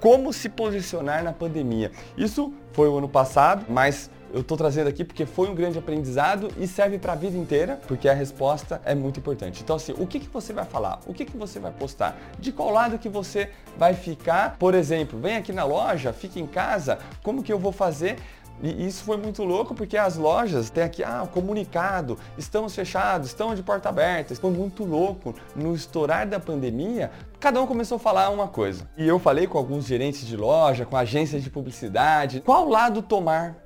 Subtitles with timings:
[0.00, 1.92] como se posicionar na pandemia.
[2.16, 6.48] Isso foi o ano passado, mas eu estou trazendo aqui porque foi um grande aprendizado
[6.56, 9.62] e serve para a vida inteira, porque a resposta é muito importante.
[9.62, 11.00] Então, assim, o que, que você vai falar?
[11.06, 12.16] O que, que você vai postar?
[12.38, 14.56] De qual lado que você vai ficar?
[14.58, 18.18] Por exemplo, vem aqui na loja, fique em casa, como que eu vou fazer?
[18.62, 23.56] E isso foi muito louco porque as lojas têm aqui, ah, comunicado, estamos fechados, estamos
[23.56, 24.34] de porta aberta.
[24.34, 25.34] Foi muito louco.
[25.56, 28.88] No estourar da pandemia, cada um começou a falar uma coisa.
[28.96, 33.56] E eu falei com alguns gerentes de loja, com agências de publicidade, qual lado tomar?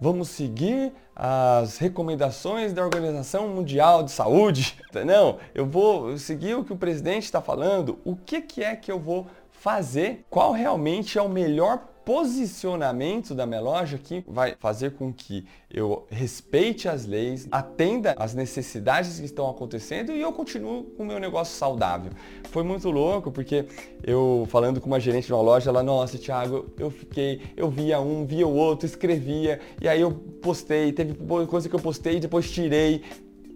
[0.00, 4.78] Vamos seguir as recomendações da Organização Mundial de Saúde?
[5.04, 7.98] Não, eu vou seguir o que o presidente está falando.
[8.02, 10.24] O que, que é que eu vou fazer?
[10.30, 16.06] Qual realmente é o melhor posicionamento da minha loja que vai fazer com que eu
[16.10, 21.18] respeite as leis, atenda às necessidades que estão acontecendo e eu continuo com o meu
[21.18, 22.10] negócio saudável.
[22.50, 23.66] Foi muito louco porque
[24.02, 28.00] eu falando com uma gerente de uma loja, ela, nossa, Thiago, eu fiquei, eu via
[28.00, 31.14] um, via o outro, escrevia, e aí eu postei, teve
[31.46, 33.02] coisa que eu postei e depois tirei,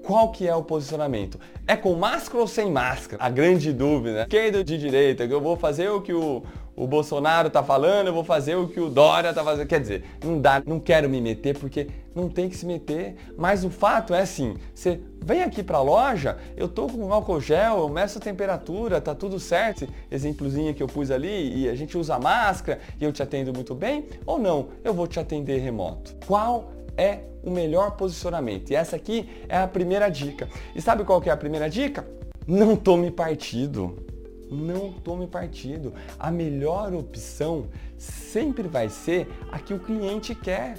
[0.05, 1.41] qual que é o posicionamento?
[1.67, 3.25] É com máscara ou sem máscara?
[3.25, 4.23] A grande dúvida.
[4.23, 6.43] Esquerda de direita, eu vou fazer o que o,
[6.77, 9.67] o Bolsonaro tá falando, eu vou fazer o que o Dória tá fazendo.
[9.67, 13.17] Quer dizer, não dá, não quero me meter porque não tem que se meter.
[13.37, 17.41] Mas o fato é assim, você vem aqui para a loja, eu tô com álcool
[17.41, 19.87] gel, eu meço a temperatura, tá tudo certo.
[20.11, 23.75] Exemplozinho que eu pus ali e a gente usa máscara e eu te atendo muito
[23.75, 24.69] bem ou não?
[24.83, 26.15] Eu vou te atender remoto.
[26.27, 28.71] Qual é o melhor posicionamento.
[28.71, 30.49] E essa aqui é a primeira dica.
[30.75, 32.07] E sabe qual que é a primeira dica?
[32.47, 34.14] Não tome partido.
[34.51, 35.93] Não tome partido.
[36.19, 37.67] A melhor opção
[37.99, 40.77] sempre vai ser a que o cliente quer.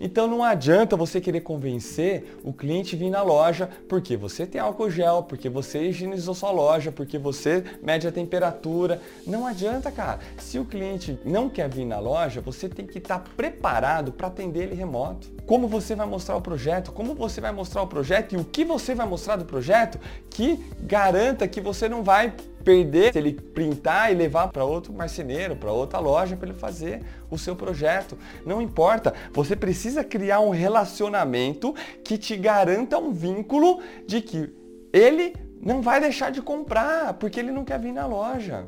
[0.00, 4.60] Então não adianta você querer convencer o cliente a vir na loja porque você tem
[4.60, 9.00] álcool gel, porque você higienizou sua loja, porque você mede a temperatura.
[9.26, 10.18] Não adianta, cara.
[10.38, 14.64] Se o cliente não quer vir na loja, você tem que estar preparado para atender
[14.64, 15.28] ele remoto.
[15.46, 18.64] Como você vai mostrar o projeto, como você vai mostrar o projeto e o que
[18.64, 19.98] você vai mostrar do projeto
[20.30, 25.54] que garanta que você não vai perder se ele printar e levar para outro marceneiro,
[25.54, 28.18] para outra loja para ele fazer o seu projeto.
[28.44, 34.52] Não importa, você precisa criar um relacionamento que te garanta um vínculo de que
[34.92, 38.64] ele não vai deixar de comprar porque ele não quer vir na loja.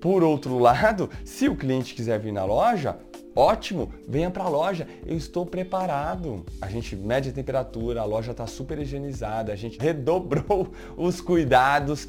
[0.00, 2.98] Por outro lado, se o cliente quiser vir na loja,
[3.34, 6.44] Ótimo, venha para a loja, eu estou preparado.
[6.60, 12.08] A gente mede a temperatura, a loja está super higienizada, a gente redobrou os cuidados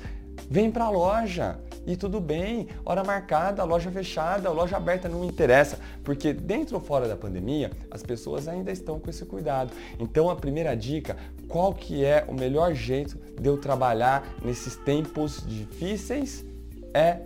[0.49, 5.79] Vem para a loja e tudo bem, hora marcada, loja fechada, loja aberta, não interessa,
[6.03, 9.71] porque dentro ou fora da pandemia, as pessoas ainda estão com esse cuidado.
[9.99, 15.43] Então a primeira dica, qual que é o melhor jeito de eu trabalhar nesses tempos
[15.47, 16.45] difíceis
[16.93, 17.21] é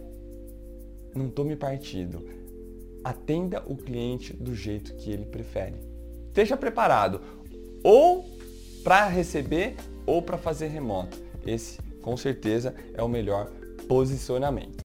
[1.15, 2.27] não tome partido.
[3.03, 5.75] Atenda o cliente do jeito que ele prefere.
[6.27, 7.21] Esteja preparado
[7.83, 8.25] ou
[8.83, 11.17] para receber ou para fazer remoto.
[11.45, 13.49] Esse com certeza é o melhor
[13.87, 14.83] posicionamento.